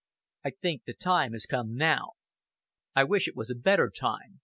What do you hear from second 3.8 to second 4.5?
time.